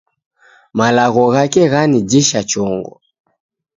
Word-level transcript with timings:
Malagho 0.77 1.23
ghake 1.33 1.61
ghanijisa 1.71 2.39
chongo 2.49 2.93